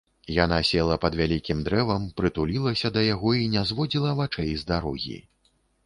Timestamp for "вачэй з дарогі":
4.25-5.17